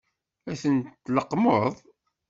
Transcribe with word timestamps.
Ad 0.49 0.57
ten-tleqqmeḍ? 0.61 1.73